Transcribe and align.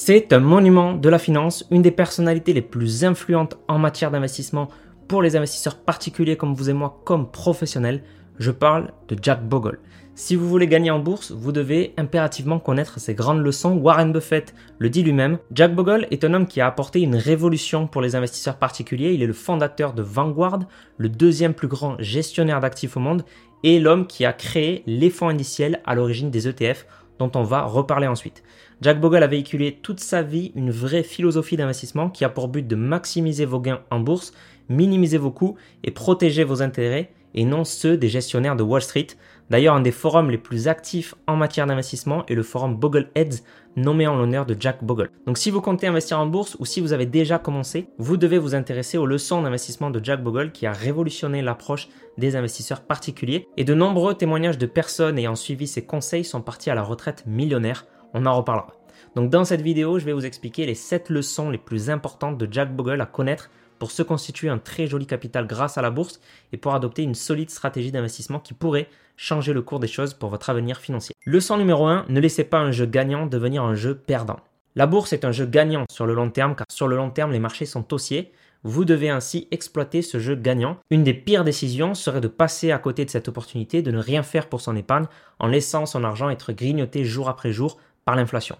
C'est 0.00 0.32
un 0.32 0.38
monument 0.38 0.94
de 0.94 1.08
la 1.08 1.18
finance, 1.18 1.66
une 1.72 1.82
des 1.82 1.90
personnalités 1.90 2.52
les 2.52 2.62
plus 2.62 3.04
influentes 3.04 3.58
en 3.66 3.80
matière 3.80 4.12
d'investissement 4.12 4.68
pour 5.08 5.22
les 5.22 5.34
investisseurs 5.34 5.76
particuliers 5.76 6.36
comme 6.36 6.54
vous 6.54 6.70
et 6.70 6.72
moi, 6.72 7.02
comme 7.04 7.28
professionnels. 7.28 8.04
Je 8.38 8.52
parle 8.52 8.92
de 9.08 9.16
Jack 9.20 9.42
Bogle. 9.48 9.80
Si 10.14 10.36
vous 10.36 10.48
voulez 10.48 10.68
gagner 10.68 10.92
en 10.92 11.00
bourse, 11.00 11.32
vous 11.32 11.50
devez 11.50 11.94
impérativement 11.96 12.60
connaître 12.60 13.00
ces 13.00 13.14
grandes 13.14 13.42
leçons. 13.42 13.76
Warren 13.76 14.12
Buffett 14.12 14.54
le 14.78 14.88
dit 14.88 15.02
lui-même. 15.02 15.38
Jack 15.52 15.74
Bogle 15.74 16.06
est 16.12 16.22
un 16.22 16.32
homme 16.32 16.46
qui 16.46 16.60
a 16.60 16.68
apporté 16.68 17.00
une 17.00 17.16
révolution 17.16 17.88
pour 17.88 18.00
les 18.00 18.14
investisseurs 18.14 18.56
particuliers. 18.56 19.14
Il 19.14 19.22
est 19.24 19.26
le 19.26 19.32
fondateur 19.32 19.94
de 19.94 20.02
Vanguard, 20.02 20.60
le 20.96 21.08
deuxième 21.08 21.54
plus 21.54 21.68
grand 21.68 21.96
gestionnaire 21.98 22.60
d'actifs 22.60 22.96
au 22.96 23.00
monde, 23.00 23.24
et 23.64 23.80
l'homme 23.80 24.06
qui 24.06 24.24
a 24.24 24.32
créé 24.32 24.84
les 24.86 25.10
fonds 25.10 25.28
indiciels 25.28 25.80
à 25.84 25.96
l'origine 25.96 26.30
des 26.30 26.46
ETF 26.46 26.86
dont 27.18 27.30
on 27.34 27.42
va 27.42 27.64
reparler 27.64 28.06
ensuite. 28.06 28.42
Jack 28.80 29.00
Bogle 29.00 29.22
a 29.22 29.26
véhiculé 29.26 29.78
toute 29.82 30.00
sa 30.00 30.22
vie 30.22 30.52
une 30.54 30.70
vraie 30.70 31.02
philosophie 31.02 31.56
d'investissement 31.56 32.10
qui 32.10 32.24
a 32.24 32.28
pour 32.28 32.48
but 32.48 32.66
de 32.66 32.76
maximiser 32.76 33.44
vos 33.44 33.60
gains 33.60 33.80
en 33.90 34.00
bourse, 34.00 34.32
minimiser 34.68 35.18
vos 35.18 35.30
coûts 35.30 35.56
et 35.82 35.90
protéger 35.90 36.44
vos 36.44 36.62
intérêts 36.62 37.10
et 37.34 37.44
non 37.44 37.64
ceux 37.64 37.96
des 37.96 38.08
gestionnaires 38.08 38.56
de 38.56 38.62
Wall 38.62 38.82
Street. 38.82 39.08
D'ailleurs, 39.50 39.74
un 39.74 39.80
des 39.80 39.92
forums 39.92 40.30
les 40.30 40.38
plus 40.38 40.68
actifs 40.68 41.14
en 41.26 41.36
matière 41.36 41.66
d'investissement 41.66 42.26
est 42.26 42.34
le 42.34 42.42
forum 42.42 42.76
Bogleheads, 42.76 43.42
nommé 43.76 44.06
en 44.06 44.16
l'honneur 44.16 44.44
de 44.44 44.56
Jack 44.58 44.84
Bogle. 44.84 45.10
Donc 45.26 45.38
si 45.38 45.50
vous 45.50 45.60
comptez 45.60 45.86
investir 45.86 46.18
en 46.18 46.26
bourse 46.26 46.56
ou 46.58 46.66
si 46.66 46.80
vous 46.80 46.92
avez 46.92 47.06
déjà 47.06 47.38
commencé, 47.38 47.88
vous 47.98 48.16
devez 48.16 48.38
vous 48.38 48.54
intéresser 48.54 48.98
aux 48.98 49.06
leçons 49.06 49.40
d'investissement 49.40 49.90
de 49.90 50.04
Jack 50.04 50.22
Bogle 50.22 50.52
qui 50.52 50.66
a 50.66 50.72
révolutionné 50.72 51.40
l'approche 51.40 51.88
des 52.18 52.36
investisseurs 52.36 52.82
particuliers. 52.82 53.46
Et 53.56 53.64
de 53.64 53.74
nombreux 53.74 54.14
témoignages 54.14 54.58
de 54.58 54.66
personnes 54.66 55.18
ayant 55.18 55.36
suivi 55.36 55.66
ses 55.66 55.84
conseils 55.84 56.24
sont 56.24 56.42
partis 56.42 56.70
à 56.70 56.74
la 56.74 56.82
retraite 56.82 57.24
millionnaire. 57.26 57.86
On 58.14 58.26
en 58.26 58.36
reparlera. 58.36 58.74
Donc 59.14 59.30
dans 59.30 59.44
cette 59.44 59.62
vidéo, 59.62 59.98
je 59.98 60.04
vais 60.04 60.12
vous 60.12 60.26
expliquer 60.26 60.66
les 60.66 60.74
7 60.74 61.08
leçons 61.08 61.50
les 61.50 61.58
plus 61.58 61.88
importantes 61.88 62.36
de 62.36 62.48
Jack 62.50 62.74
Bogle 62.74 63.00
à 63.00 63.06
connaître 63.06 63.50
pour 63.78 63.90
se 63.90 64.02
constituer 64.02 64.48
un 64.48 64.58
très 64.58 64.86
joli 64.86 65.06
capital 65.06 65.46
grâce 65.46 65.78
à 65.78 65.82
la 65.82 65.90
bourse 65.90 66.20
et 66.52 66.56
pour 66.56 66.74
adopter 66.74 67.02
une 67.02 67.14
solide 67.14 67.50
stratégie 67.50 67.92
d'investissement 67.92 68.40
qui 68.40 68.54
pourrait 68.54 68.88
changer 69.16 69.52
le 69.52 69.62
cours 69.62 69.80
des 69.80 69.88
choses 69.88 70.14
pour 70.14 70.30
votre 70.30 70.50
avenir 70.50 70.78
financier. 70.78 71.14
Leçon 71.26 71.56
numéro 71.56 71.86
1, 71.86 72.06
ne 72.08 72.20
laissez 72.20 72.44
pas 72.44 72.58
un 72.58 72.70
jeu 72.70 72.86
gagnant 72.86 73.26
devenir 73.26 73.62
un 73.64 73.74
jeu 73.74 73.94
perdant. 73.94 74.40
La 74.76 74.86
bourse 74.86 75.12
est 75.12 75.24
un 75.24 75.32
jeu 75.32 75.46
gagnant 75.46 75.84
sur 75.90 76.06
le 76.06 76.14
long 76.14 76.30
terme 76.30 76.54
car 76.54 76.66
sur 76.70 76.86
le 76.86 76.96
long 76.96 77.10
terme 77.10 77.32
les 77.32 77.40
marchés 77.40 77.66
sont 77.66 77.92
haussiers. 77.92 78.32
Vous 78.62 78.84
devez 78.84 79.08
ainsi 79.08 79.48
exploiter 79.50 80.02
ce 80.02 80.18
jeu 80.18 80.34
gagnant. 80.34 80.78
Une 80.90 81.04
des 81.04 81.14
pires 81.14 81.44
décisions 81.44 81.94
serait 81.94 82.20
de 82.20 82.28
passer 82.28 82.70
à 82.70 82.78
côté 82.78 83.04
de 83.04 83.10
cette 83.10 83.28
opportunité, 83.28 83.82
de 83.82 83.90
ne 83.90 83.98
rien 83.98 84.22
faire 84.22 84.48
pour 84.48 84.60
son 84.60 84.76
épargne 84.76 85.06
en 85.38 85.46
laissant 85.46 85.86
son 85.86 86.04
argent 86.04 86.30
être 86.30 86.52
grignoté 86.52 87.04
jour 87.04 87.28
après 87.28 87.52
jour 87.52 87.78
par 88.04 88.16
l'inflation. 88.16 88.56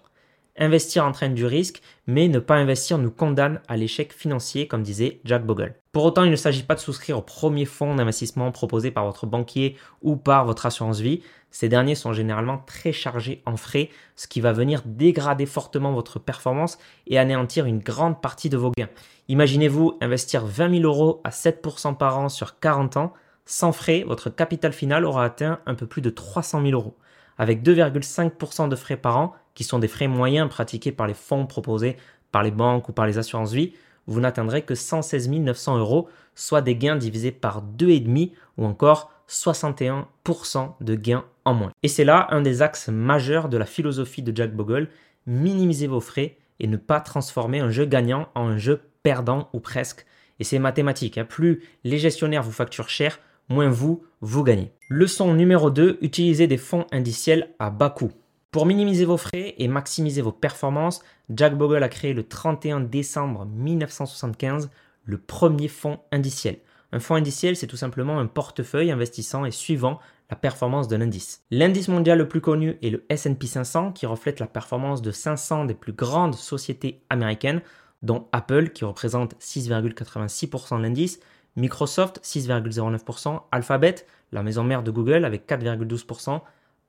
Investir 0.61 1.05
entraîne 1.05 1.35
du 1.35 1.47
risque, 1.47 1.81
mais 2.09 2.27
ne 2.27 2.41
pas 2.41 2.57
investir 2.57 2.99
nous 2.99 3.13
condamne 3.13 3.61
à 3.69 3.77
l'échec 3.77 4.13
financier, 4.13 4.67
comme 4.67 4.83
disait 4.83 5.21
Jack 5.25 5.47
Bogle. 5.47 5.77
Pour 5.93 6.05
autant, 6.05 6.25
il 6.25 6.33
ne 6.33 6.37
s'agit 6.37 6.65
pas 6.65 6.75
de 6.75 6.81
souscrire 6.81 7.19
au 7.19 7.23
premier 7.23 7.65
fonds 7.65 7.95
d'investissement 7.95 8.51
proposé 8.51 8.91
par 8.91 9.05
votre 9.05 9.27
banquier 9.27 9.77
ou 10.03 10.17
par 10.17 10.45
votre 10.45 10.67
assurance 10.67 10.99
vie. 10.99 11.23
Ces 11.53 11.69
derniers 11.69 11.95
sont 11.95 12.13
généralement 12.13 12.59
très 12.59 12.91
chargés 12.91 13.41
en 13.47 13.57
frais, 13.57 13.91
ce 14.17 14.27
qui 14.27 14.41
va 14.41 14.53
venir 14.53 14.83
dégrader 14.85 15.47
fortement 15.47 15.93
votre 15.93 16.19
performance 16.19 16.79
et 17.07 17.21
anéantir 17.21 17.67
une 17.67 17.79
grande 17.79 18.21
partie 18.21 18.51
de 18.51 18.57
vos 18.57 18.73
gains. 18.77 18.91
Imaginez-vous 19.29 19.97
investir 20.01 20.45
20 20.45 20.81
000 20.81 20.83
euros 20.83 21.21
à 21.23 21.31
7% 21.31 21.97
par 21.97 22.19
an 22.19 22.29
sur 22.29 22.59
40 22.59 22.97
ans. 22.97 23.13
Sans 23.47 23.71
frais, 23.71 24.05
votre 24.07 24.29
capital 24.29 24.73
final 24.73 25.05
aura 25.05 25.25
atteint 25.25 25.61
un 25.67 25.75
peu 25.75 25.87
plus 25.87 26.03
de 26.03 26.11
300 26.11 26.63
000 26.63 26.73
euros. 26.73 26.97
Avec 27.39 27.63
2,5% 27.63 28.69
de 28.69 28.75
frais 28.75 28.97
par 28.97 29.17
an, 29.17 29.35
qui 29.59 29.65
sont 29.65 29.81
des 29.81 29.89
frais 29.89 30.07
moyens 30.07 30.49
pratiqués 30.49 30.93
par 30.93 31.09
les 31.09 31.15
fonds 31.15 31.45
proposés 31.45 31.97
par 32.31 32.45
les 32.45 32.53
banques 32.53 32.89
ou 32.89 32.93
par 32.93 33.09
les 33.09 33.19
assurances 33.19 33.53
vie, 33.53 33.73
vous 34.07 34.21
n'atteindrez 34.21 34.63
que 34.63 34.77
116 34.77 35.29
900 35.29 35.79
euros, 35.79 36.09
soit 36.37 36.63
des 36.63 36.77
gains 36.77 36.95
divisés 36.95 37.33
par 37.33 37.65
2,5 37.77 38.31
ou 38.57 38.67
encore 38.67 39.11
61% 39.29 40.75
de 40.81 40.95
gains 40.95 41.25
en 41.45 41.55
moins. 41.55 41.73
Et 41.83 41.89
c'est 41.89 42.05
là 42.05 42.29
un 42.31 42.41
des 42.41 42.63
axes 42.63 42.87
majeurs 42.87 43.49
de 43.49 43.57
la 43.57 43.67
philosophie 43.67 44.23
de 44.23 44.31
Jack 44.33 44.55
Bogle, 44.55 44.91
minimiser 45.27 45.89
vos 45.89 45.99
frais 45.99 46.37
et 46.61 46.69
ne 46.69 46.77
pas 46.77 47.01
transformer 47.01 47.59
un 47.59 47.71
jeu 47.71 47.85
gagnant 47.85 48.29
en 48.37 48.47
un 48.47 48.59
jeu 48.59 48.83
perdant 49.03 49.49
ou 49.53 49.59
presque. 49.59 50.07
Et 50.39 50.45
c'est 50.45 50.61
mathématique, 50.61 51.19
hein. 51.19 51.25
plus 51.25 51.65
les 51.83 51.99
gestionnaires 51.99 52.45
vous 52.45 52.53
facturent 52.53 52.91
cher, 52.91 53.19
moins 53.49 53.71
vous, 53.71 54.05
vous 54.21 54.45
gagnez. 54.45 54.71
Leçon 54.89 55.35
numéro 55.35 55.69
2, 55.73 55.99
utilisez 56.01 56.47
des 56.47 56.59
fonds 56.59 56.87
indiciels 56.93 57.51
à 57.59 57.71
bas 57.71 57.91
coût. 57.91 58.13
Pour 58.51 58.65
minimiser 58.65 59.05
vos 59.05 59.19
frais 59.19 59.55
et 59.59 59.69
maximiser 59.69 60.23
vos 60.23 60.33
performances, 60.33 61.03
Jack 61.29 61.59
Bogle 61.59 61.83
a 61.83 61.89
créé 61.91 62.15
le 62.15 62.27
31 62.27 62.81
décembre 62.81 63.45
1975 63.45 64.71
le 65.05 65.19
premier 65.19 65.69
fonds 65.69 66.01
indiciel. 66.13 66.59
Un 66.93 66.99
fonds 66.99 67.17
indiciel, 67.17 67.57
c'est 67.57 67.67
tout 67.67 67.77
simplement 67.77 68.19
un 68.19 68.27
portefeuille 68.27 68.91
investissant 68.91 69.45
et 69.45 69.51
suivant 69.51 69.99
la 70.31 70.37
performance 70.37 70.89
d'un 70.89 71.03
indice. 71.03 71.43
L'indice 71.51 71.89
mondial 71.89 72.17
le 72.17 72.29
plus 72.29 72.41
connu 72.41 72.79
est 72.83 72.89
le 72.89 73.05
SP 73.13 73.45
500 73.45 73.93
qui 73.93 74.07
reflète 74.07 74.41
la 74.41 74.47
performance 74.47 75.03
de 75.03 75.11
500 75.11 75.67
des 75.67 75.75
plus 75.75 75.93
grandes 75.93 76.35
sociétés 76.35 77.03
américaines, 77.11 77.61
dont 78.01 78.29
Apple 78.33 78.71
qui 78.71 78.87
représente 78.87 79.35
6,86% 79.43 80.79
de 80.79 80.83
l'indice, 80.83 81.21
Microsoft 81.57 82.21
6,09%, 82.23 83.43
Alphabet, 83.53 84.07
la 84.33 84.43
maison 84.43 84.65
mère 84.65 84.83
de 84.83 84.91
Google 84.91 85.27
avec 85.27 85.47
4,12%, 85.47 86.41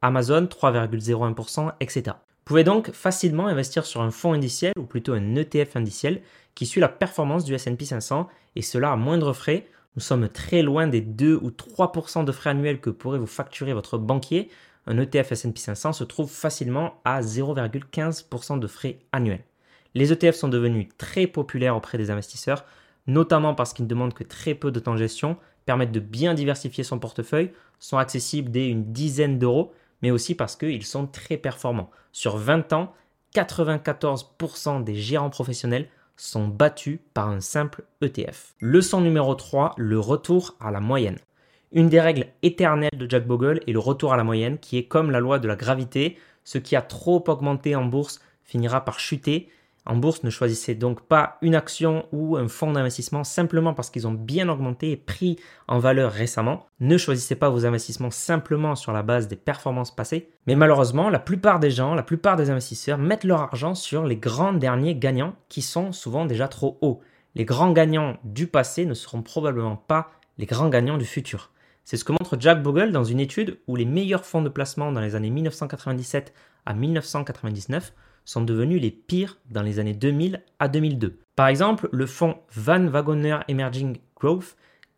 Amazon 0.01 0.45
3,01%, 0.45 1.73
etc. 1.79 2.03
Vous 2.05 2.53
pouvez 2.55 2.63
donc 2.63 2.91
facilement 2.91 3.47
investir 3.47 3.85
sur 3.85 4.01
un 4.01 4.11
fonds 4.11 4.33
indiciel 4.33 4.73
ou 4.77 4.83
plutôt 4.83 5.13
un 5.13 5.35
ETF 5.35 5.75
indiciel 5.75 6.21
qui 6.55 6.65
suit 6.65 6.81
la 6.81 6.89
performance 6.89 7.43
du 7.43 7.53
S&P 7.53 7.85
500 7.85 8.27
et 8.55 8.61
cela 8.61 8.91
à 8.91 8.95
moindre 8.95 9.33
frais. 9.33 9.67
Nous 9.95 10.01
sommes 10.01 10.29
très 10.29 10.61
loin 10.61 10.87
des 10.87 11.01
2 11.01 11.35
ou 11.35 11.51
3% 11.51 12.25
de 12.25 12.31
frais 12.31 12.51
annuels 12.51 12.79
que 12.79 12.89
pourrait 12.89 13.19
vous 13.19 13.27
facturer 13.27 13.73
votre 13.73 13.97
banquier. 13.97 14.49
Un 14.87 14.97
ETF 14.97 15.33
S&P 15.33 15.59
500 15.59 15.93
se 15.93 16.03
trouve 16.03 16.31
facilement 16.31 17.01
à 17.05 17.21
0,15% 17.21 18.57
de 18.59 18.67
frais 18.67 18.99
annuels. 19.11 19.43
Les 19.93 20.11
ETF 20.11 20.35
sont 20.35 20.47
devenus 20.47 20.87
très 20.97 21.27
populaires 21.27 21.75
auprès 21.75 21.97
des 21.97 22.09
investisseurs, 22.09 22.65
notamment 23.05 23.53
parce 23.53 23.73
qu'ils 23.73 23.85
ne 23.85 23.89
demandent 23.89 24.13
que 24.13 24.23
très 24.23 24.55
peu 24.55 24.71
de 24.71 24.79
temps 24.79 24.93
de 24.93 24.99
gestion, 24.99 25.37
permettent 25.65 25.91
de 25.91 25.99
bien 25.99 26.33
diversifier 26.33 26.83
son 26.83 26.99
portefeuille, 26.99 27.51
sont 27.79 27.97
accessibles 27.97 28.49
dès 28.49 28.69
une 28.69 28.91
dizaine 28.91 29.37
d'euros 29.37 29.71
mais 30.01 30.11
aussi 30.11 30.35
parce 30.35 30.55
qu'ils 30.55 30.85
sont 30.85 31.07
très 31.07 31.37
performants. 31.37 31.89
Sur 32.11 32.37
20 32.37 32.73
ans, 32.73 32.93
94% 33.35 34.83
des 34.83 34.95
gérants 34.95 35.29
professionnels 35.29 35.87
sont 36.17 36.47
battus 36.47 36.99
par 37.13 37.29
un 37.29 37.39
simple 37.39 37.83
ETF. 38.01 38.55
Leçon 38.59 39.01
numéro 39.01 39.35
3, 39.35 39.75
le 39.77 39.99
retour 39.99 40.55
à 40.59 40.71
la 40.71 40.79
moyenne. 40.79 41.19
Une 41.71 41.87
des 41.87 42.01
règles 42.01 42.27
éternelles 42.41 42.97
de 42.97 43.09
Jack 43.09 43.27
Bogle 43.27 43.61
est 43.67 43.71
le 43.71 43.79
retour 43.79 44.11
à 44.11 44.17
la 44.17 44.23
moyenne, 44.23 44.57
qui 44.57 44.77
est 44.77 44.85
comme 44.85 45.11
la 45.11 45.19
loi 45.19 45.39
de 45.39 45.47
la 45.47 45.55
gravité, 45.55 46.17
ce 46.43 46.57
qui 46.57 46.75
a 46.75 46.81
trop 46.81 47.23
augmenté 47.27 47.75
en 47.75 47.85
bourse 47.85 48.19
finira 48.43 48.83
par 48.83 48.99
chuter, 48.99 49.49
en 49.85 49.95
bourse, 49.95 50.23
ne 50.23 50.29
choisissez 50.29 50.75
donc 50.75 51.01
pas 51.01 51.37
une 51.41 51.55
action 51.55 52.05
ou 52.11 52.37
un 52.37 52.47
fonds 52.47 52.71
d'investissement 52.71 53.23
simplement 53.23 53.73
parce 53.73 53.89
qu'ils 53.89 54.07
ont 54.07 54.13
bien 54.13 54.49
augmenté 54.49 54.91
et 54.91 54.97
pris 54.97 55.37
en 55.67 55.79
valeur 55.79 56.11
récemment. 56.11 56.67
Ne 56.79 56.97
choisissez 56.97 57.35
pas 57.35 57.49
vos 57.49 57.65
investissements 57.65 58.11
simplement 58.11 58.75
sur 58.75 58.91
la 58.91 59.03
base 59.03 59.27
des 59.27 59.35
performances 59.35 59.95
passées. 59.95 60.29
Mais 60.47 60.55
malheureusement, 60.55 61.09
la 61.09 61.19
plupart 61.19 61.59
des 61.59 61.71
gens, 61.71 61.95
la 61.95 62.03
plupart 62.03 62.35
des 62.35 62.49
investisseurs 62.49 62.97
mettent 62.97 63.23
leur 63.23 63.41
argent 63.41 63.73
sur 63.73 64.05
les 64.05 64.17
grands 64.17 64.53
derniers 64.53 64.95
gagnants 64.95 65.35
qui 65.47 65.61
sont 65.61 65.91
souvent 65.91 66.25
déjà 66.25 66.47
trop 66.47 66.77
hauts. 66.81 67.01
Les 67.35 67.45
grands 67.45 67.71
gagnants 67.71 68.17
du 68.23 68.47
passé 68.47 68.85
ne 68.85 68.93
seront 68.93 69.21
probablement 69.21 69.75
pas 69.75 70.11
les 70.37 70.45
grands 70.45 70.69
gagnants 70.69 70.97
du 70.97 71.05
futur. 71.05 71.51
C'est 71.83 71.97
ce 71.97 72.03
que 72.03 72.11
montre 72.11 72.37
Jack 72.39 72.61
Bogle 72.61 72.91
dans 72.91 73.03
une 73.03 73.19
étude 73.19 73.57
où 73.67 73.75
les 73.75 73.85
meilleurs 73.85 74.25
fonds 74.25 74.43
de 74.43 74.49
placement 74.49 74.91
dans 74.91 75.01
les 75.01 75.15
années 75.15 75.31
1997 75.31 76.33
à 76.65 76.73
1999 76.75 77.93
sont 78.29 78.41
devenus 78.41 78.79
les 78.79 78.91
pires 78.91 79.39
dans 79.49 79.63
les 79.63 79.79
années 79.79 79.95
2000 79.95 80.43
à 80.59 80.67
2002. 80.67 81.17
Par 81.35 81.47
exemple, 81.47 81.89
le 81.91 82.05
fonds 82.05 82.37
Van 82.53 82.85
Wagoner 82.85 83.39
Emerging 83.47 83.97
Growth, 84.15 84.55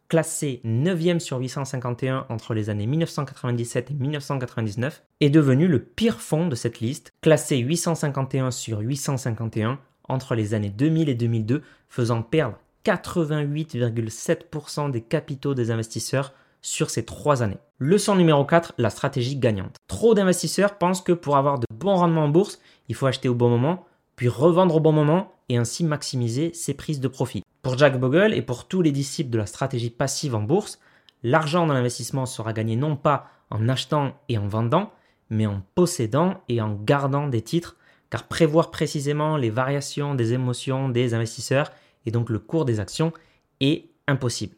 classé 0.10 0.60
9e 0.66 1.20
sur 1.20 1.38
851 1.38 2.26
entre 2.28 2.54
les 2.54 2.70
années 2.70 2.88
1997 2.88 3.92
et 3.92 3.94
1999, 3.94 5.04
est 5.22 5.30
devenu 5.30 5.70
le 5.70 5.80
pire 5.80 6.20
fonds 6.20 6.50
de 6.50 6.56
cette 6.56 6.82
liste, 6.82 7.14
classé 7.22 7.60
851 7.60 8.52
sur 8.52 8.80
851 8.80 9.80
entre 10.10 10.36
les 10.36 10.54
années 10.54 10.70
2000 10.70 11.08
et 11.08 11.16
2002, 11.16 11.62
faisant 11.88 12.24
perdre 12.24 12.60
88,7% 12.84 14.92
des 14.92 15.02
capitaux 15.02 15.54
des 15.54 15.72
investisseurs 15.72 16.34
sur 16.62 16.90
ces 16.90 17.06
trois 17.06 17.44
années. 17.44 17.58
Leçon 17.80 18.16
numéro 18.16 18.46
4, 18.46 18.74
la 18.78 18.90
stratégie 18.90 19.36
gagnante. 19.36 19.78
Trop 19.88 20.14
d'investisseurs 20.14 20.78
pensent 20.78 21.02
que 21.02 21.14
pour 21.14 21.38
avoir 21.38 21.60
de 21.60 21.66
bons 21.74 21.96
rendements 21.96 22.26
en 22.26 22.30
bourse, 22.30 22.60
il 22.92 22.94
faut 22.94 23.08
acheter 23.08 23.30
au 23.30 23.36
bon 23.36 23.48
moment, 23.48 23.86
puis 24.18 24.28
revendre 24.28 24.76
au 24.76 24.82
bon 24.82 24.92
moment 24.92 25.32
et 25.48 25.56
ainsi 25.56 25.86
maximiser 25.86 26.54
ses 26.54 26.74
prises 26.74 27.00
de 27.00 27.08
profit. 27.08 27.42
Pour 27.62 27.78
Jack 27.78 27.98
Bogle 27.98 28.34
et 28.34 28.42
pour 28.42 28.68
tous 28.68 28.82
les 28.82 28.92
disciples 28.92 29.30
de 29.30 29.38
la 29.38 29.46
stratégie 29.46 29.90
passive 29.90 30.36
en 30.36 30.42
bourse, 30.42 30.78
l'argent 31.24 31.66
dans 31.66 31.74
l'investissement 31.74 32.26
sera 32.26 32.52
gagné 32.52 32.76
non 32.76 32.98
pas 32.98 33.28
en 33.50 33.70
achetant 33.70 34.20
et 34.28 34.38
en 34.38 34.46
vendant, 34.46 34.92
mais 35.30 35.46
en 35.46 35.62
possédant 35.74 36.42
et 36.50 36.60
en 36.60 36.74
gardant 36.74 37.30
des 37.30 37.42
titres 37.42 37.78
car 38.10 38.28
prévoir 38.28 38.72
précisément 38.72 39.38
les 39.38 39.50
variations 39.50 40.16
des 40.16 40.34
émotions 40.34 40.90
des 40.90 41.14
investisseurs 41.14 41.72
et 42.06 42.12
donc 42.12 42.30
le 42.30 42.40
cours 42.40 42.66
des 42.66 42.82
actions 42.82 43.14
est 43.62 43.86
impossible. 44.06 44.58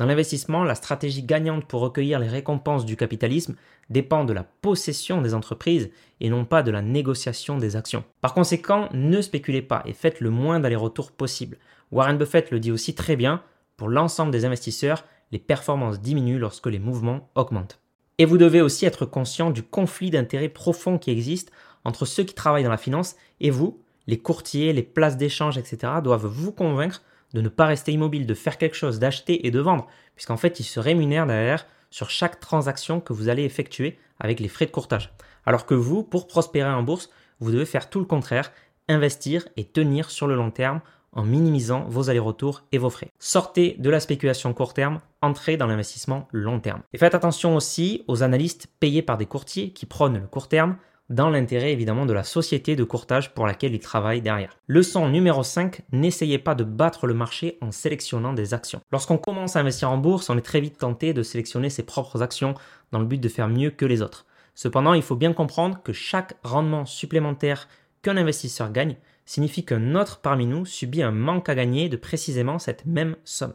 Dans 0.00 0.06
l'investissement, 0.06 0.64
la 0.64 0.74
stratégie 0.74 1.22
gagnante 1.22 1.66
pour 1.66 1.82
recueillir 1.82 2.18
les 2.20 2.26
récompenses 2.26 2.86
du 2.86 2.96
capitalisme 2.96 3.54
dépend 3.90 4.24
de 4.24 4.32
la 4.32 4.44
possession 4.44 5.20
des 5.20 5.34
entreprises 5.34 5.90
et 6.20 6.30
non 6.30 6.46
pas 6.46 6.62
de 6.62 6.70
la 6.70 6.80
négociation 6.80 7.58
des 7.58 7.76
actions. 7.76 8.02
Par 8.22 8.32
conséquent, 8.32 8.88
ne 8.94 9.20
spéculez 9.20 9.60
pas 9.60 9.82
et 9.84 9.92
faites 9.92 10.20
le 10.22 10.30
moins 10.30 10.58
d'allers-retours 10.58 11.12
possible. 11.12 11.58
Warren 11.92 12.16
Buffett 12.16 12.50
le 12.50 12.60
dit 12.60 12.72
aussi 12.72 12.94
très 12.94 13.14
bien, 13.14 13.42
pour 13.76 13.90
l'ensemble 13.90 14.32
des 14.32 14.46
investisseurs, 14.46 15.04
les 15.32 15.38
performances 15.38 16.00
diminuent 16.00 16.38
lorsque 16.38 16.68
les 16.68 16.78
mouvements 16.78 17.28
augmentent. 17.34 17.78
Et 18.16 18.24
vous 18.24 18.38
devez 18.38 18.62
aussi 18.62 18.86
être 18.86 19.04
conscient 19.04 19.50
du 19.50 19.62
conflit 19.62 20.08
d'intérêts 20.08 20.48
profond 20.48 20.96
qui 20.96 21.10
existe 21.10 21.52
entre 21.84 22.06
ceux 22.06 22.24
qui 22.24 22.32
travaillent 22.32 22.64
dans 22.64 22.70
la 22.70 22.78
finance 22.78 23.16
et 23.40 23.50
vous, 23.50 23.82
les 24.06 24.18
courtiers, 24.18 24.72
les 24.72 24.82
places 24.82 25.18
d'échange, 25.18 25.58
etc., 25.58 25.92
doivent 26.02 26.24
vous 26.24 26.52
convaincre 26.52 27.02
de 27.34 27.40
ne 27.40 27.48
pas 27.48 27.66
rester 27.66 27.92
immobile, 27.92 28.26
de 28.26 28.34
faire 28.34 28.58
quelque 28.58 28.76
chose, 28.76 28.98
d'acheter 28.98 29.46
et 29.46 29.50
de 29.50 29.60
vendre, 29.60 29.86
puisqu'en 30.14 30.36
fait, 30.36 30.60
ils 30.60 30.64
se 30.64 30.80
rémunèrent 30.80 31.26
derrière 31.26 31.66
sur 31.90 32.10
chaque 32.10 32.40
transaction 32.40 33.00
que 33.00 33.12
vous 33.12 33.28
allez 33.28 33.44
effectuer 33.44 33.98
avec 34.18 34.40
les 34.40 34.48
frais 34.48 34.66
de 34.66 34.70
courtage. 34.70 35.12
Alors 35.46 35.66
que 35.66 35.74
vous, 35.74 36.02
pour 36.02 36.26
prospérer 36.26 36.70
en 36.70 36.82
bourse, 36.82 37.10
vous 37.40 37.52
devez 37.52 37.64
faire 37.64 37.88
tout 37.88 37.98
le 37.98 38.04
contraire, 38.04 38.52
investir 38.88 39.48
et 39.56 39.64
tenir 39.64 40.10
sur 40.10 40.26
le 40.26 40.34
long 40.34 40.50
terme 40.50 40.80
en 41.12 41.24
minimisant 41.24 41.86
vos 41.88 42.08
allers-retours 42.08 42.62
et 42.70 42.78
vos 42.78 42.90
frais. 42.90 43.10
Sortez 43.18 43.76
de 43.78 43.90
la 43.90 44.00
spéculation 44.00 44.52
court 44.52 44.74
terme, 44.74 45.00
entrez 45.22 45.56
dans 45.56 45.66
l'investissement 45.66 46.28
long 46.32 46.60
terme. 46.60 46.82
Et 46.92 46.98
faites 46.98 47.14
attention 47.14 47.56
aussi 47.56 48.04
aux 48.06 48.22
analystes 48.22 48.68
payés 48.78 49.02
par 49.02 49.16
des 49.16 49.26
courtiers 49.26 49.72
qui 49.72 49.86
prônent 49.86 50.20
le 50.20 50.26
court 50.26 50.48
terme 50.48 50.76
dans 51.10 51.28
l'intérêt 51.28 51.72
évidemment 51.72 52.06
de 52.06 52.12
la 52.12 52.22
société 52.22 52.76
de 52.76 52.84
courtage 52.84 53.34
pour 53.34 53.46
laquelle 53.46 53.74
il 53.74 53.80
travaille 53.80 54.22
derrière. 54.22 54.56
Leçon 54.68 55.08
numéro 55.08 55.42
5, 55.42 55.82
n'essayez 55.92 56.38
pas 56.38 56.54
de 56.54 56.64
battre 56.64 57.06
le 57.06 57.14
marché 57.14 57.58
en 57.60 57.72
sélectionnant 57.72 58.32
des 58.32 58.54
actions. 58.54 58.80
Lorsqu'on 58.92 59.18
commence 59.18 59.56
à 59.56 59.60
investir 59.60 59.90
en 59.90 59.98
bourse, 59.98 60.30
on 60.30 60.38
est 60.38 60.42
très 60.42 60.60
vite 60.60 60.78
tenté 60.78 61.12
de 61.12 61.22
sélectionner 61.22 61.68
ses 61.68 61.82
propres 61.82 62.22
actions 62.22 62.54
dans 62.92 63.00
le 63.00 63.04
but 63.04 63.20
de 63.20 63.28
faire 63.28 63.48
mieux 63.48 63.70
que 63.70 63.84
les 63.84 64.02
autres. 64.02 64.24
Cependant, 64.54 64.94
il 64.94 65.02
faut 65.02 65.16
bien 65.16 65.32
comprendre 65.32 65.82
que 65.82 65.92
chaque 65.92 66.34
rendement 66.44 66.86
supplémentaire 66.86 67.68
qu'un 68.02 68.16
investisseur 68.16 68.70
gagne 68.70 68.96
signifie 69.26 69.64
qu'un 69.64 69.94
autre 69.94 70.20
parmi 70.20 70.46
nous 70.46 70.64
subit 70.64 71.02
un 71.02 71.12
manque 71.12 71.48
à 71.48 71.54
gagner 71.54 71.88
de 71.88 71.96
précisément 71.96 72.58
cette 72.58 72.86
même 72.86 73.16
somme. 73.24 73.54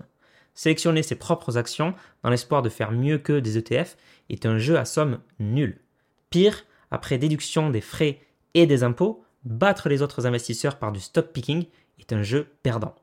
Sélectionner 0.53 1.03
ses 1.03 1.15
propres 1.15 1.57
actions 1.57 1.93
dans 2.23 2.29
l'espoir 2.29 2.61
de 2.61 2.69
faire 2.69 2.91
mieux 2.91 3.17
que 3.17 3.39
des 3.39 3.57
ETF 3.57 3.97
est 4.29 4.45
un 4.45 4.57
jeu 4.57 4.77
à 4.77 4.85
somme 4.85 5.19
nulle. 5.39 5.79
Pire, 6.29 6.63
après 6.91 7.17
déduction 7.17 7.69
des 7.69 7.81
frais 7.81 8.19
et 8.53 8.65
des 8.65 8.83
impôts, 8.83 9.23
battre 9.43 9.89
les 9.89 10.01
autres 10.01 10.25
investisseurs 10.25 10.77
par 10.77 10.91
du 10.91 10.99
stock 10.99 11.31
picking 11.31 11.65
est 11.99 12.13
un 12.13 12.23
jeu 12.23 12.47
perdant. 12.63 12.95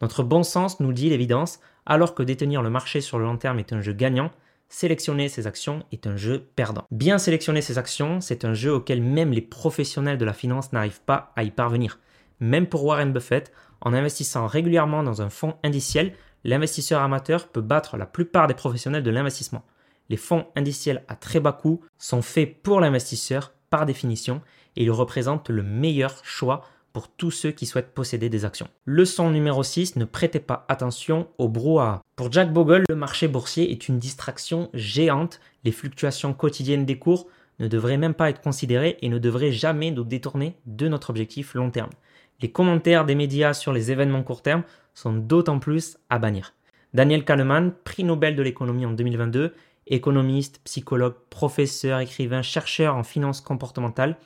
Notre 0.00 0.22
bon 0.22 0.42
sens 0.42 0.80
nous 0.80 0.92
dit 0.92 1.10
l'évidence, 1.10 1.60
alors 1.86 2.14
que 2.14 2.22
détenir 2.22 2.62
le 2.62 2.70
marché 2.70 3.00
sur 3.00 3.18
le 3.18 3.24
long 3.24 3.36
terme 3.36 3.58
est 3.58 3.72
un 3.72 3.80
jeu 3.80 3.92
gagnant, 3.92 4.30
sélectionner 4.68 5.28
ses 5.28 5.46
actions 5.46 5.84
est 5.90 6.06
un 6.06 6.16
jeu 6.16 6.46
perdant. 6.54 6.84
Bien 6.90 7.18
sélectionner 7.18 7.62
ses 7.62 7.78
actions, 7.78 8.20
c'est 8.20 8.44
un 8.44 8.54
jeu 8.54 8.72
auquel 8.72 9.02
même 9.02 9.32
les 9.32 9.40
professionnels 9.40 10.18
de 10.18 10.24
la 10.24 10.32
finance 10.32 10.72
n'arrivent 10.72 11.00
pas 11.00 11.32
à 11.36 11.42
y 11.42 11.50
parvenir. 11.50 11.98
Même 12.40 12.66
pour 12.66 12.84
Warren 12.84 13.12
Buffett, 13.12 13.52
en 13.80 13.92
investissant 13.92 14.46
régulièrement 14.46 15.02
dans 15.02 15.22
un 15.22 15.30
fonds 15.30 15.56
indiciel, 15.64 16.14
l'investisseur 16.44 17.02
amateur 17.02 17.48
peut 17.48 17.60
battre 17.60 17.96
la 17.96 18.06
plupart 18.06 18.46
des 18.46 18.54
professionnels 18.54 19.02
de 19.02 19.10
l'investissement 19.10 19.64
les 20.08 20.16
fonds 20.16 20.46
indiciels 20.56 21.04
à 21.08 21.16
très 21.16 21.40
bas 21.40 21.52
coût 21.52 21.80
sont 21.98 22.22
faits 22.22 22.62
pour 22.62 22.80
l'investisseur 22.80 23.52
par 23.70 23.86
définition 23.86 24.40
et 24.76 24.84
ils 24.84 24.90
représentent 24.90 25.50
le 25.50 25.62
meilleur 25.62 26.24
choix 26.24 26.64
pour 26.92 27.08
tous 27.08 27.30
ceux 27.30 27.50
qui 27.50 27.66
souhaitent 27.66 27.94
posséder 27.94 28.28
des 28.28 28.44
actions. 28.44 28.68
Leçon 28.86 29.30
numéro 29.30 29.62
6, 29.62 29.96
ne 29.96 30.04
prêtez 30.04 30.40
pas 30.40 30.64
attention 30.68 31.28
au 31.38 31.48
brouhaha. 31.48 32.02
Pour 32.16 32.32
Jack 32.32 32.52
Bogle, 32.52 32.84
le 32.88 32.96
marché 32.96 33.28
boursier 33.28 33.70
est 33.70 33.88
une 33.88 33.98
distraction 33.98 34.70
géante. 34.74 35.40
Les 35.64 35.72
fluctuations 35.72 36.32
quotidiennes 36.32 36.86
des 36.86 36.98
cours 36.98 37.28
ne 37.58 37.68
devraient 37.68 37.98
même 37.98 38.14
pas 38.14 38.30
être 38.30 38.40
considérées 38.40 38.98
et 39.02 39.08
ne 39.08 39.18
devraient 39.18 39.52
jamais 39.52 39.90
nous 39.90 40.04
détourner 40.04 40.56
de 40.66 40.88
notre 40.88 41.10
objectif 41.10 41.54
long 41.54 41.70
terme. 41.70 41.90
Les 42.40 42.50
commentaires 42.50 43.04
des 43.04 43.16
médias 43.16 43.52
sur 43.52 43.72
les 43.72 43.90
événements 43.90 44.22
court 44.22 44.42
terme 44.42 44.62
sont 44.94 45.12
d'autant 45.12 45.58
plus 45.58 45.98
à 46.08 46.18
bannir. 46.18 46.54
Daniel 46.94 47.24
Kahneman, 47.24 47.72
prix 47.84 48.04
Nobel 48.04 48.34
de 48.34 48.42
l'économie 48.42 48.86
en 48.86 48.92
2022, 48.92 49.52
économiste, 49.94 50.60
psychologue, 50.64 51.14
professeur, 51.30 52.00
écrivain, 52.00 52.42
chercheur 52.42 52.96
en 52.96 53.02
finance 53.02 53.40
comportementale. 53.40 54.16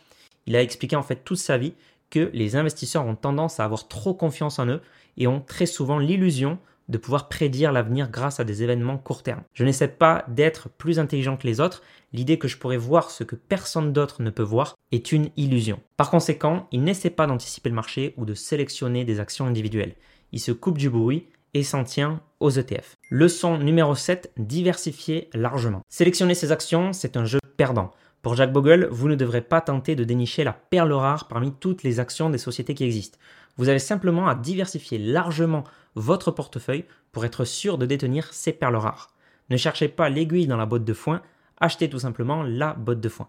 Il 0.46 0.56
a 0.56 0.62
expliqué 0.62 0.96
en 0.96 1.02
fait 1.02 1.24
toute 1.24 1.38
sa 1.38 1.58
vie 1.58 1.74
que 2.10 2.30
les 2.32 2.56
investisseurs 2.56 3.06
ont 3.06 3.14
tendance 3.14 3.60
à 3.60 3.64
avoir 3.64 3.88
trop 3.88 4.14
confiance 4.14 4.58
en 4.58 4.66
eux 4.66 4.80
et 5.16 5.26
ont 5.26 5.40
très 5.40 5.66
souvent 5.66 5.98
l'illusion 5.98 6.58
de 6.88 6.98
pouvoir 6.98 7.28
prédire 7.28 7.72
l'avenir 7.72 8.10
grâce 8.10 8.40
à 8.40 8.44
des 8.44 8.62
événements 8.62 8.98
court 8.98 9.22
terme. 9.22 9.42
Je 9.54 9.64
n'essaie 9.64 9.88
pas 9.88 10.24
d'être 10.28 10.68
plus 10.68 10.98
intelligent 10.98 11.36
que 11.36 11.46
les 11.46 11.60
autres, 11.60 11.82
l'idée 12.12 12.38
que 12.38 12.48
je 12.48 12.58
pourrais 12.58 12.76
voir 12.76 13.10
ce 13.10 13.24
que 13.24 13.36
personne 13.36 13.92
d'autre 13.92 14.20
ne 14.20 14.30
peut 14.30 14.42
voir 14.42 14.76
est 14.90 15.12
une 15.12 15.30
illusion. 15.36 15.80
Par 15.96 16.10
conséquent, 16.10 16.68
il 16.72 16.84
n'essaie 16.84 17.10
pas 17.10 17.26
d'anticiper 17.26 17.70
le 17.70 17.76
marché 17.76 18.14
ou 18.16 18.24
de 18.24 18.34
sélectionner 18.34 19.04
des 19.04 19.20
actions 19.20 19.46
individuelles. 19.46 19.94
Il 20.32 20.40
se 20.40 20.52
coupe 20.52 20.78
du 20.78 20.90
bruit 20.90 21.26
et 21.54 21.62
s'en 21.62 21.84
tient 21.84 22.20
aux 22.40 22.50
ETF. 22.50 22.96
Leçon 23.10 23.58
numéro 23.58 23.94
7, 23.94 24.32
diversifier 24.36 25.28
largement. 25.34 25.82
Sélectionner 25.88 26.34
ses 26.34 26.52
actions, 26.52 26.92
c'est 26.92 27.16
un 27.16 27.24
jeu 27.24 27.40
perdant. 27.56 27.90
Pour 28.22 28.36
Jack 28.36 28.52
Bogle, 28.52 28.88
vous 28.90 29.08
ne 29.08 29.14
devrez 29.14 29.40
pas 29.40 29.60
tenter 29.60 29.96
de 29.96 30.04
dénicher 30.04 30.44
la 30.44 30.52
perle 30.52 30.92
rare 30.92 31.28
parmi 31.28 31.52
toutes 31.52 31.82
les 31.82 32.00
actions 32.00 32.30
des 32.30 32.38
sociétés 32.38 32.74
qui 32.74 32.84
existent. 32.84 33.18
Vous 33.56 33.68
avez 33.68 33.78
simplement 33.78 34.28
à 34.28 34.34
diversifier 34.34 34.98
largement 34.98 35.64
votre 35.94 36.30
portefeuille 36.30 36.84
pour 37.10 37.24
être 37.24 37.44
sûr 37.44 37.78
de 37.78 37.86
détenir 37.86 38.32
ces 38.32 38.52
perles 38.52 38.76
rares. 38.76 39.12
Ne 39.50 39.56
cherchez 39.56 39.88
pas 39.88 40.08
l'aiguille 40.08 40.46
dans 40.46 40.56
la 40.56 40.66
botte 40.66 40.84
de 40.84 40.94
foin, 40.94 41.20
achetez 41.60 41.90
tout 41.90 41.98
simplement 41.98 42.42
la 42.42 42.74
botte 42.74 43.00
de 43.00 43.08
foin. 43.08 43.28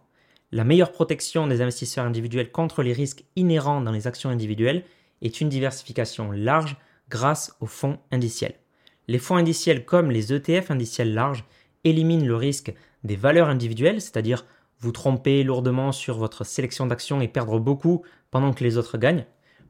La 0.51 0.63
meilleure 0.63 0.91
protection 0.91 1.47
des 1.47 1.61
investisseurs 1.61 2.05
individuels 2.05 2.51
contre 2.51 2.83
les 2.83 2.93
risques 2.93 3.25
inhérents 3.35 3.81
dans 3.81 3.91
les 3.91 4.05
actions 4.05 4.29
individuelles 4.29 4.83
est 5.23 5.41
une 5.41 5.49
diversification 5.49 6.31
large 6.31 6.77
grâce 7.09 7.55
aux 7.59 7.67
fonds 7.67 7.99
indiciels. 8.11 8.59
Les 9.07 9.19
fonds 9.19 9.35
indiciels 9.35 9.85
comme 9.85 10.11
les 10.11 10.33
ETF 10.33 10.71
indiciels 10.71 11.13
larges 11.13 11.45
éliminent 11.83 12.25
le 12.25 12.35
risque 12.35 12.73
des 13.03 13.15
valeurs 13.15 13.49
individuelles, 13.49 14.01
c'est-à-dire 14.01 14.45
vous 14.79 14.91
tromper 14.91 15.43
lourdement 15.43 15.91
sur 15.91 16.17
votre 16.17 16.45
sélection 16.45 16.85
d'actions 16.85 17.21
et 17.21 17.27
perdre 17.27 17.59
beaucoup 17.59 18.03
pendant 18.31 18.53
que 18.53 18.63
les 18.63 18.77
autres 18.77 18.97
gagnent, 18.97 19.25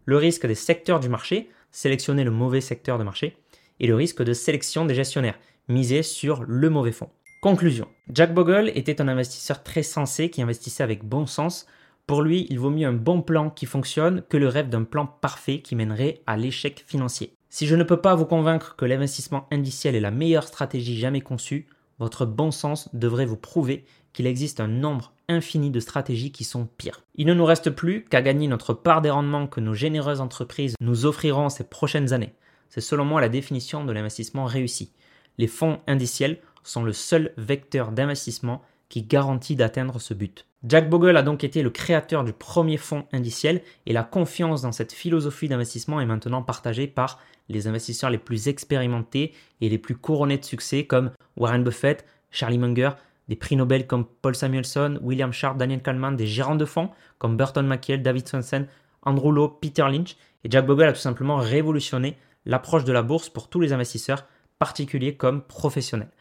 le 0.06 0.18
risque 0.18 0.45
des 0.45 0.56
secteurs 0.56 1.00
du 1.00 1.09
marché, 1.09 1.50
sélectionner 1.71 2.24
le 2.24 2.31
mauvais 2.31 2.62
secteur 2.62 2.98
de 2.98 3.03
marché, 3.03 3.38
et 3.79 3.88
le 3.88 3.96
risque 3.96 4.24
de 4.24 4.34
sélection 4.34 4.86
des 4.86 4.96
gestionnaires, 4.96 5.39
miser 5.67 6.03
sur 6.03 6.43
le 6.48 6.69
mauvais 6.69 6.91
fonds. 6.91 7.10
Conclusion. 7.41 7.88
Jack 8.10 8.34
Bogle 8.34 8.72
était 8.75 9.01
un 9.01 9.07
investisseur 9.07 9.63
très 9.63 9.84
sensé 9.84 10.29
qui 10.29 10.41
investissait 10.41 10.84
avec 10.84 11.03
bon 11.03 11.25
sens. 11.25 11.67
Pour 12.05 12.22
lui, 12.22 12.48
il 12.50 12.60
vaut 12.60 12.69
mieux 12.69 12.88
un 12.88 12.93
bon 12.93 13.22
plan 13.22 13.50
qui 13.50 13.65
fonctionne 13.65 14.24
que 14.27 14.36
le 14.36 14.50
rêve 14.50 14.69
d'un 14.69 14.83
plan 14.83 15.05
parfait 15.05 15.62
qui 15.62 15.75
mènerait 15.75 16.22
à 16.27 16.36
l'échec 16.36 16.83
financier. 16.86 17.33
Si 17.50 17.65
je 17.65 17.75
ne 17.75 17.83
peux 17.83 18.01
pas 18.01 18.15
vous 18.15 18.25
convaincre 18.25 18.75
que 18.75 18.83
l'investissement 18.83 19.48
indiciel 19.51 19.95
est 19.95 20.01
la 20.01 20.12
meilleure 20.12 20.48
stratégie 20.48 21.00
jamais 21.00 21.22
conçue, 21.22 21.67
votre 22.00 22.25
bon 22.25 22.51
sens 22.51 22.89
devrait 22.93 23.25
vous 23.25 23.38
prouver 23.38 23.86
qu'il 24.12 24.27
existe 24.27 24.60
un 24.60 24.67
nombre 24.67 25.13
infini 25.29 25.72
de 25.72 25.79
stratégies 25.79 26.31
qui 26.31 26.43
sont 26.43 26.67
pires. 26.77 27.01
Il 27.15 27.25
ne 27.25 27.33
nous 27.33 27.45
reste 27.45 27.69
plus 27.69 28.03
qu'à 28.03 28.22
gagner 28.22 28.48
notre 28.48 28.74
part 28.74 29.01
des 29.01 29.10
rendements 29.10 29.48
que 29.48 29.62
nos 29.62 29.74
généreuses 29.74 30.19
entreprises 30.19 30.75
nous 30.81 31.05
offriront 31.05 31.48
ces 31.48 31.63
prochaines 31.63 32.12
années. 32.12 32.33
C'est 32.67 32.81
selon 32.81 33.05
moi 33.05 33.22
la 33.22 33.29
définition 33.29 33.86
de 33.86 33.93
l'investissement 33.93 34.45
réussi. 34.45 34.91
Les 35.38 35.48
fonds 35.48 35.79
indiciels 35.88 36.39
sont 36.63 36.83
le 36.83 36.93
seul 36.93 37.33
vecteur 37.38 37.91
d'investissement 37.91 38.62
qui 38.93 39.01
garantit 39.01 39.55
d'atteindre 39.55 40.00
ce 40.00 40.13
but. 40.13 40.45
Jack 40.63 40.88
Bogle 40.88 41.17
a 41.17 41.23
donc 41.23 41.43
été 41.43 41.63
le 41.63 41.71
créateur 41.71 42.23
du 42.23 42.31
premier 42.31 42.77
fonds 42.77 43.07
indiciel 43.12 43.63
et 43.88 43.91
la 43.91 44.03
confiance 44.03 44.62
dans 44.62 44.71
cette 44.71 44.93
philosophie 44.93 45.47
d'investissement 45.47 46.00
est 46.00 46.05
maintenant 46.05 46.43
partagée 46.43 46.85
par 46.85 47.19
les 47.50 47.65
investisseurs 47.65 48.12
les 48.12 48.19
plus 48.19 48.50
expérimentés 48.50 49.33
et 49.62 49.69
les 49.69 49.79
plus 49.79 49.95
couronnés 49.95 50.38
de 50.38 50.45
succès 50.45 50.83
comme 50.85 51.09
Warren 51.38 51.63
Buffett, 51.63 52.05
Charlie 52.29 52.59
Munger, 52.59 52.91
des 53.29 53.35
prix 53.35 53.55
Nobel 53.55 53.88
comme 53.88 54.05
Paul 54.05 54.35
Samuelson, 54.35 55.00
William 55.01 55.33
Sharp, 55.33 55.57
Daniel 55.57 55.81
Kahneman, 55.81 56.15
des 56.15 56.27
gérants 56.27 56.53
de 56.53 56.65
fonds 56.65 56.91
comme 57.17 57.35
Burton 57.35 57.65
Mackiel, 57.65 58.03
David 58.03 58.27
Swensen, 58.27 58.67
Andrew 59.01 59.31
Lowe, 59.31 59.57
Peter 59.59 59.85
Lynch. 59.89 60.17
Et 60.43 60.51
Jack 60.51 60.67
Bogle 60.67 60.83
a 60.83 60.93
tout 60.93 61.00
simplement 61.00 61.38
révolutionné 61.38 62.15
l'approche 62.45 62.83
de 62.83 62.93
la 62.93 63.01
bourse 63.01 63.29
pour 63.29 63.50
tous 63.50 63.59
les 63.59 63.73
investisseurs, 63.73 64.27
particuliers 64.59 65.15
comme 65.15 65.41
professionnels. 65.41 66.12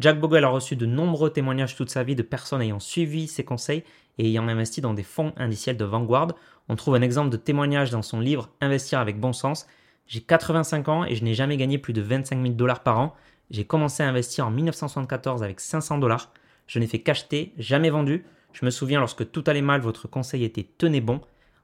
Jack 0.00 0.20
Bogle 0.20 0.44
a 0.44 0.48
reçu 0.48 0.76
de 0.76 0.86
nombreux 0.86 1.30
témoignages 1.30 1.74
toute 1.74 1.90
sa 1.90 2.04
vie 2.04 2.14
de 2.14 2.22
personnes 2.22 2.62
ayant 2.62 2.78
suivi 2.78 3.26
ses 3.26 3.44
conseils 3.44 3.82
et 4.18 4.26
ayant 4.26 4.46
investi 4.46 4.80
dans 4.80 4.94
des 4.94 5.02
fonds 5.02 5.32
indiciels 5.36 5.76
de 5.76 5.84
Vanguard. 5.84 6.34
On 6.68 6.76
trouve 6.76 6.94
un 6.94 7.02
exemple 7.02 7.30
de 7.30 7.36
témoignage 7.36 7.90
dans 7.90 8.02
son 8.02 8.20
livre 8.20 8.48
Investir 8.60 9.00
avec 9.00 9.18
bon 9.18 9.32
sens. 9.32 9.66
J'ai 10.06 10.20
85 10.20 10.88
ans 10.88 11.04
et 11.04 11.16
je 11.16 11.24
n'ai 11.24 11.34
jamais 11.34 11.56
gagné 11.56 11.78
plus 11.78 11.92
de 11.92 12.00
25 12.00 12.40
000 12.40 12.54
dollars 12.54 12.84
par 12.84 13.00
an. 13.00 13.14
J'ai 13.50 13.64
commencé 13.64 14.04
à 14.04 14.08
investir 14.08 14.46
en 14.46 14.50
1974 14.50 15.42
avec 15.42 15.58
500 15.58 15.98
dollars. 15.98 16.32
Je 16.68 16.78
n'ai 16.78 16.86
fait 16.86 17.00
qu'acheter, 17.00 17.52
jamais 17.58 17.90
vendu. 17.90 18.24
Je 18.52 18.64
me 18.64 18.70
souviens 18.70 19.00
lorsque 19.00 19.30
tout 19.32 19.42
allait 19.48 19.62
mal, 19.62 19.80
votre 19.80 20.06
conseil 20.06 20.44
était 20.44 20.66
tenez 20.78 21.00
bon. 21.00 21.20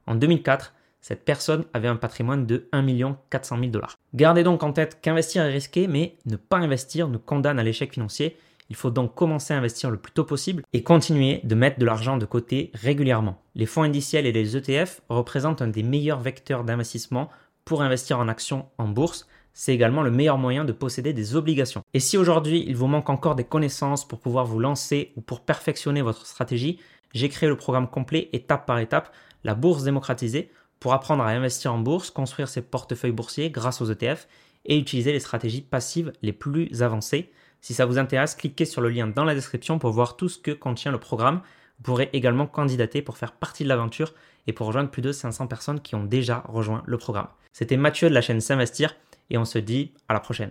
En 0.07 0.17
2004, 0.17 0.75
cette 1.05 1.27
personne 1.27 1.67
avait 1.75 1.89
un 1.89 1.97
patrimoine 1.97 2.47
de 2.47 2.67
1 2.73 2.87
400 3.29 3.59
000 3.59 3.71
dollars. 3.71 3.99
Gardez 4.15 4.43
donc 4.43 4.63
en 4.63 4.73
tête 4.73 5.03
qu'investir 5.03 5.43
est 5.43 5.53
risqué, 5.53 5.87
mais 5.87 6.17
ne 6.25 6.37
pas 6.37 6.57
investir 6.57 7.09
nous 7.09 7.19
condamne 7.19 7.59
à 7.59 7.63
l'échec 7.63 7.93
financier. 7.93 8.39
Il 8.71 8.77
faut 8.77 8.91
donc 8.91 9.15
commencer 9.15 9.53
à 9.53 9.59
investir 9.59 9.91
le 9.91 9.99
plus 9.99 10.13
tôt 10.13 10.25
possible 10.25 10.63
et 10.73 10.83
continuer 10.83 11.43
de 11.45 11.55
mettre 11.55 11.79
de 11.79 11.85
l'argent 11.85 12.17
de 12.17 12.25
côté 12.25 12.71
régulièrement. 12.73 13.43
Les 13.55 13.67
fonds 13.67 13.83
indiciels 13.83 14.25
et 14.25 14.33
les 14.33 14.57
ETF 14.57 15.03
représentent 15.11 15.61
un 15.61 15.69
des 15.69 15.83
meilleurs 15.83 16.21
vecteurs 16.21 16.65
d'investissement 16.65 17.29
pour 17.67 17.83
investir 17.83 18.19
en 18.19 18.29
actions 18.29 18.65
en 18.79 18.89
bourse. 18.89 19.29
C'est 19.53 19.75
également 19.75 20.03
le 20.03 20.11
meilleur 20.11 20.39
moyen 20.39 20.65
de 20.65 20.73
posséder 20.73 21.13
des 21.13 21.37
obligations. 21.37 21.83
Et 21.93 22.01
si 22.01 22.17
aujourd'hui 22.17 22.65
il 22.67 22.77
vous 22.77 22.87
manque 22.87 23.11
encore 23.11 23.35
des 23.35 23.45
connaissances 23.45 24.09
pour 24.09 24.21
pouvoir 24.21 24.47
vous 24.47 24.59
lancer 24.59 25.13
ou 25.17 25.21
pour 25.21 25.43
perfectionner 25.43 26.01
votre 26.01 26.25
stratégie, 26.25 26.81
j'ai 27.13 27.29
créé 27.29 27.47
le 27.47 27.59
programme 27.59 27.91
complet 27.91 28.31
étape 28.33 28.65
par 28.65 28.79
étape, 28.79 29.13
la 29.45 29.55
bourse 29.55 29.85
démocratisée, 29.85 30.51
pour 30.85 30.93
apprendre 30.93 31.25
à 31.25 31.31
investir 31.31 31.73
en 31.73 31.79
bourse, 31.79 32.11
construire 32.11 32.47
ses 32.47 32.61
portefeuilles 32.61 33.11
boursiers 33.11 33.49
grâce 33.49 33.81
aux 33.81 33.91
ETF 33.91 34.29
et 34.67 34.77
utiliser 34.77 35.13
les 35.13 35.19
stratégies 35.19 35.63
passives 35.63 36.13
les 36.21 36.35
plus 36.35 36.83
avancées. 36.83 37.33
Si 37.63 37.73
ça 37.73 37.87
vous 37.87 37.97
intéresse, 37.97 38.35
cliquez 38.35 38.67
sur 38.67 38.83
le 38.83 38.91
lien 38.91 39.07
dans 39.07 39.25
la 39.25 39.35
description 39.35 39.79
pour 39.79 39.93
voir 39.93 40.19
tout 40.19 40.29
ce 40.29 40.37
que 40.37 40.51
contient 40.51 40.93
le 40.93 41.01
programme. 41.01 41.41
Vous 41.79 41.85
pourrez 41.85 42.11
également 42.13 42.47
candidater 42.47 43.01
pour 43.01 43.17
faire 43.17 43.33
partie 43.33 43.65
de 43.65 43.71
l'aventure 43.71 44.13
et 44.47 44.53
pour 44.53 44.67
rejoindre 44.67 44.91
plus 44.91 45.01
de 45.01 45.11
500 45.11 45.47
personnes 45.47 45.81
qui 45.81 45.95
ont 45.95 46.05
déjà 46.05 46.45
rejoint 46.49 46.83
le 46.85 46.99
programme. 46.99 47.29
C'était 47.55 47.79
Mathieu 47.79 48.11
de 48.11 48.15
la 48.15 48.21
chaîne 48.21 48.43
S'investir 48.43 48.95
et 49.31 49.39
on 49.39 49.47
se 49.47 49.57
dit 49.57 49.95
à 50.11 50.13
la 50.13 50.21
prochaine. 50.21 50.51